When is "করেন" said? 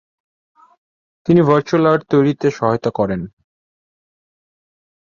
2.99-3.21